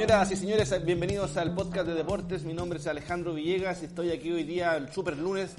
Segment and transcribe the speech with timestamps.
[0.00, 2.42] Señoras y señores, bienvenidos al podcast de deportes.
[2.44, 5.54] Mi nombre es Alejandro Villegas y estoy aquí hoy día, el super lunes,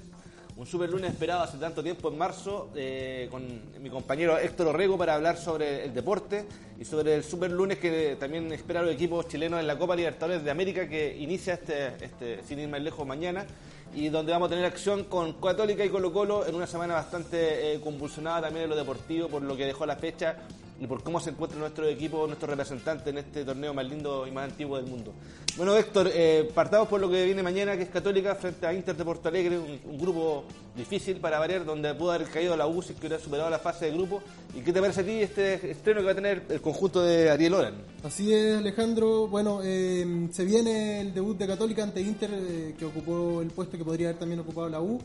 [0.57, 3.43] un super lunes esperado hace tanto tiempo en marzo, eh, con
[3.79, 6.45] mi compañero Héctor Orrego para hablar sobre el deporte
[6.79, 10.43] y sobre el super lunes que también espera los equipos chilenos en la Copa Libertadores
[10.43, 13.45] de América que inicia este, este sin ir más lejos mañana
[13.93, 17.75] y donde vamos a tener acción con Católica y Colo Colo en una semana bastante
[17.75, 20.37] eh, convulsionada también en lo deportivo por lo que dejó la fecha
[20.81, 24.31] y por cómo se encuentra nuestro equipo, nuestro representante en este torneo más lindo y
[24.31, 25.13] más antiguo del mundo.
[25.55, 28.95] Bueno, Héctor, eh, partamos por lo que viene mañana, que es Católica frente a Inter
[28.95, 30.43] de Porto Alegre, un, grupo
[30.75, 33.91] difícil para variar, donde pudo haber caído la UCI, que hubiera superado la fase de
[33.91, 34.23] grupo.
[34.55, 37.29] ¿Y qué te parece a ti este estreno que va a tener el conjunto de
[37.29, 37.75] Ariel Oran?
[38.03, 39.27] Así es, Alejandro.
[39.27, 43.77] Bueno, eh, se viene el debut de Católica ante Inter, eh, que ocupó el puesto
[43.77, 44.99] que podría haber también ocupado la U.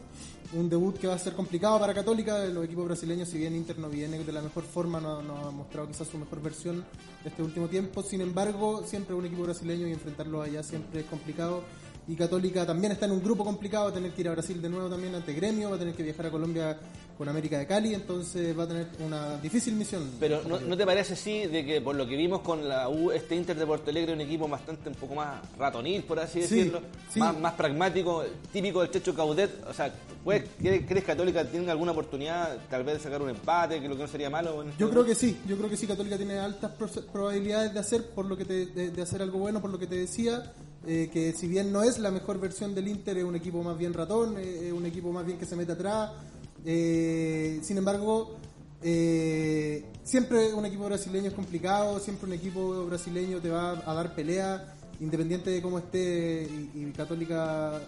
[0.52, 2.44] Un debut que va a ser complicado para Católica.
[2.47, 5.89] Los equipos brasileños, si bien Inter no viene de la mejor forma, no, ha mostrado
[5.89, 6.84] quizás su mejor versión
[7.25, 8.02] este último tiempo.
[8.02, 11.62] Sin embargo, siempre un equipo brasileño y enfrentarlo allá siempre es complicado.
[12.08, 14.62] Y Católica también está en un grupo complicado, va a tener que ir a Brasil
[14.62, 16.78] de nuevo también ante Gremio, va a tener que viajar a Colombia
[17.18, 20.08] con América de Cali, entonces va a tener una difícil misión.
[20.20, 23.34] Pero ¿no, te parece sí de que por lo que vimos con la U, este
[23.34, 26.80] Inter de Porto Alegre un equipo bastante un poco más ratonil, por así decirlo,
[27.16, 29.92] Más, más pragmático, típico del Checho Caudet, o sea,
[30.24, 34.02] ¿crees, ¿crees Católica tiene alguna oportunidad tal vez de sacar un empate, que lo que
[34.02, 34.64] no sería malo?
[34.78, 36.70] yo creo que sí, yo creo que sí, Católica tiene altas
[37.12, 40.52] probabilidades de hacer por lo que de hacer algo bueno, por lo que te decía,
[40.86, 43.77] eh, que si bien no es la mejor versión del Inter, es un equipo más
[43.77, 46.13] bien ratón, eh, es un equipo más bien que se mete atrás.
[46.64, 48.36] Eh, sin embargo,
[50.05, 54.77] siempre un equipo brasileño es complicado, siempre un equipo brasileño te va a dar pelea,
[55.01, 57.80] independiente de cómo esté y Católica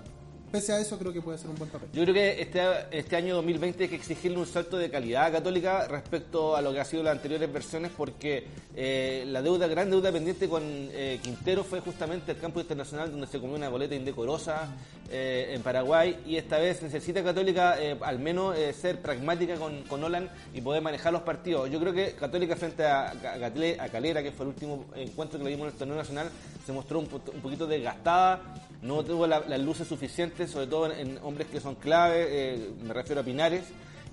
[0.50, 1.88] pese a eso creo que puede ser un buen papel.
[1.92, 2.60] Yo creo que este,
[2.90, 6.72] este año 2020 hay que exigirle un salto de calidad a Católica respecto a lo
[6.72, 11.18] que ha sido las anteriores versiones porque eh, la deuda, gran deuda pendiente con eh,
[11.22, 14.68] Quintero fue justamente el campo internacional donde se comió una boleta indecorosa
[15.10, 20.28] eh, en Paraguay y esta vez necesita Católica al menos ser pragmática con, con Nolan
[20.54, 21.70] y poder manejar los partidos.
[21.70, 25.50] Yo creo que Católica frente a, a, Calera, que fue el último encuentro que le
[25.50, 26.30] dimos en el torneo nacional,
[26.68, 28.42] se mostró un, un poquito desgastada
[28.82, 33.22] no tuvo las luces suficientes, sobre todo en, hombres que son clave, eh, me refiero
[33.22, 33.64] a Pinares,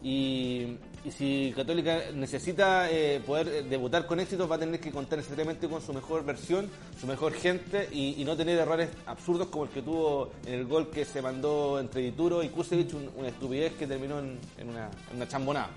[0.02, 0.78] y,
[1.12, 5.68] si Católica necesita eh, poder eh, debutar con éxito, va a tener que contar necesariamente
[5.68, 9.82] con su mejor versión, su mejor gente, y, no tener errores absurdos como el que
[9.82, 14.20] tuvo en el gol que se mandó entre Dituro y Kusevich, una estupidez que terminó
[14.20, 15.70] en, una, en una chambonada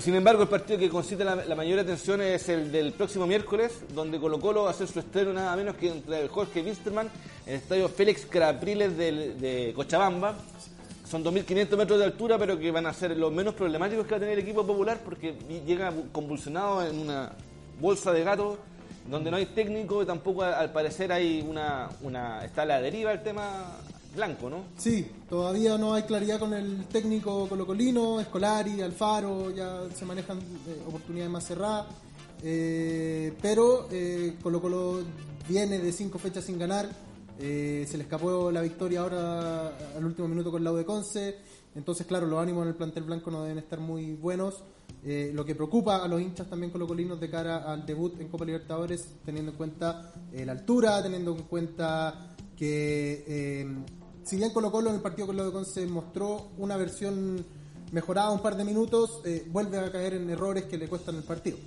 [0.00, 4.20] sin embargo, el partido que concita la, mayor atención es el del próximo miércoles, donde
[4.20, 7.10] Colo Colo va a hacer su estreno nada menos que entre el Jorge Winsterman
[7.46, 10.34] en el estadio Félix Carapriles de, Cochabamba.
[11.08, 14.16] Son 2.500 metros de altura, pero que van a ser los menos problemáticos que va
[14.18, 15.34] a tener el equipo popular, porque
[15.66, 17.32] llega convulsionado en una
[17.80, 18.58] bolsa de gato
[19.08, 23.12] donde no hay técnico y tampoco al parecer hay una, una está a la deriva
[23.12, 23.78] el tema
[24.14, 24.64] blanco, ¿no?
[24.76, 30.82] Sí, todavía no hay claridad con el técnico colocolino, Escolari, Alfaro, ya se manejan eh,
[30.86, 31.86] oportunidades más cerradas.
[32.42, 35.02] Eh, pero eh, Colo Colo
[35.48, 36.88] viene de cinco fechas sin ganar.
[37.38, 41.38] Se le escapó la victoria ahora al último minuto con la U de Conce.
[41.74, 44.62] Entonces, claro, los ánimos en el plantel blanco no deben estar muy buenos.
[45.02, 49.16] lo que preocupa a los hinchas también colocolinos de cara al debut en Copa Libertadores,
[49.24, 52.31] teniendo en cuenta la altura, teniendo en cuenta
[52.62, 53.66] que
[54.22, 57.44] si bien Colo Colo en el partido con lo de Conce mostró una versión
[57.90, 61.24] mejorada un par de minutos, eh, vuelve a caer en errores que le cuestan el
[61.24, 61.58] partido.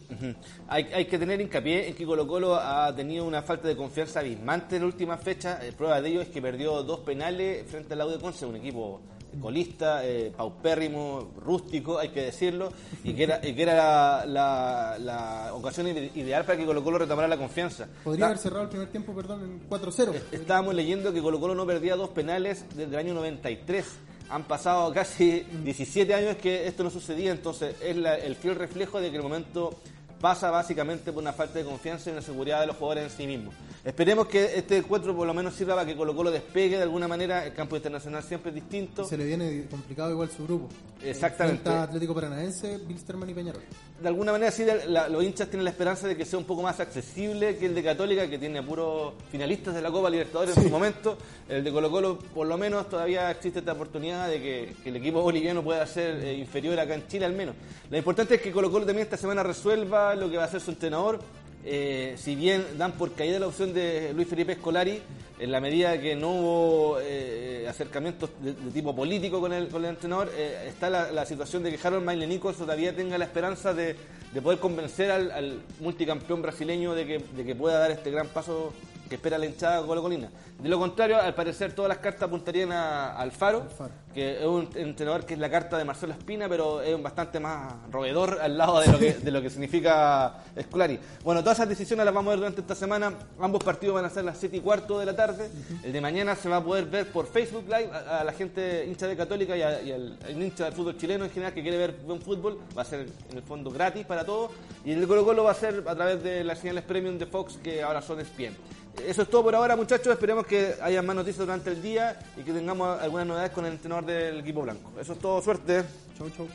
[0.68, 4.77] hay, que tener hincapié en que Colo Colo ha tenido una falta de confianza abismante
[4.77, 5.59] en la última fecha.
[5.63, 9.01] Eh, prueba de ello es que perdió dos penales frente al de Conce, un equipo
[9.40, 12.72] colista, eh, paupérrimo, rústico, hay que decirlo,
[13.04, 17.38] y que era, y que era la, ocasión ideal para que Colo Colo retomara la
[17.38, 17.88] confianza.
[18.04, 20.14] Podría haber cerrado el primer tiempo, perdón, en 4-0.
[20.32, 23.86] Estábamos leyendo que Colo Colo no perdía dos penales desde el año 93.
[24.30, 29.12] Han pasado casi 17 años que esto no sucedía, entonces es el fiel reflejo de
[29.12, 29.80] que el momento
[30.20, 33.28] pasa básicamente por una falta de confianza y una seguridad de los jugadores en sí
[33.28, 33.54] mismos.
[33.86, 37.08] Esperemos que este encuentro por lo menos sirva para que Colo Colo despegue de alguna
[37.08, 37.46] manera.
[37.46, 39.04] El campo internacional siempre es distinto.
[39.06, 40.70] Se le viene complicado igual su grupo.
[41.04, 41.70] Exactamente.
[41.70, 43.62] A Atlético Paranaense, Bilsterman y Peñarol.
[44.02, 46.64] De alguna manera sí, la- los hinchas tienen la esperanza de que sea un poco
[46.64, 50.64] más accesible que el de Católica, que tiene puros finalistas de la Copa Libertadores en
[50.64, 51.16] su momento.
[51.48, 54.96] El de Colo Colo, por lo menos, todavía existe esta oportunidad de que, que el
[54.96, 57.54] equipo boliviano pueda ser eh, inferior acá en Chile al menos.
[57.92, 60.60] Lo importante es que Colo Colo también esta semana resuelva lo que va a ser
[60.60, 61.20] su entrenador.
[61.67, 65.01] Eh, si bien dan por caída la opción de Luis Felipe Escolari,
[65.39, 70.65] en la medida que no hubo eh, acercamientos de, tipo político con el, entrenador, eh,
[70.67, 73.95] está la, situación de que Harold Mailenico todavía tenga la esperanza de,
[74.31, 78.71] de poder convencer al, multicampeón brasileño de que pueda dar este gran paso
[79.10, 80.30] que espera la hinchada colocolina.
[80.62, 83.92] De lo contrario, al parecer todas las cartas apuntarían a, Alfaro, Alfaro.
[84.13, 87.40] que es un entrenador que es la carta de Marcelo Espina, pero es un bastante
[87.42, 90.98] más roedor al lado de lo que, de lo que significa Scolari.
[91.24, 93.13] Bueno, todas esas decisiones las vamos a ver durante esta semana.
[93.40, 95.50] Ambos partidos van a ser a las 7 y cuarto de la tarde.
[95.84, 98.86] El de mañana se va a poder ver por Facebook Live a, a la gente
[98.86, 101.62] hincha de Católica y, a- y al, al hincha del fútbol chileno en general que
[101.62, 102.60] quiere ver buen fútbol.
[102.78, 104.51] Va a ser en el fondo gratis para todos.
[104.86, 107.58] Y el Colo Colo va a ser a través de las señales premium de Fox
[107.62, 108.56] que ahora son ESPN.
[109.03, 110.07] Eso es todo por ahora, muchachos.
[110.07, 113.74] Esperemos que haya más noticias durante el día y que tengamos algunas novedades con el
[113.74, 114.92] entrenador del equipo blanco.
[115.00, 115.42] Eso es todo.
[115.42, 115.83] Suerte.
[116.18, 116.47] Chau, chau.